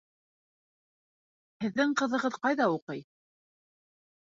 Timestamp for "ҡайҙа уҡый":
2.47-3.07